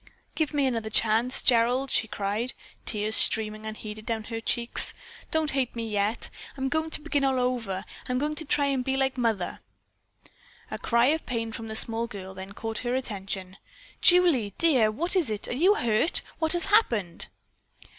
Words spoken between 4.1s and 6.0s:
her cheeks. "Don't hate me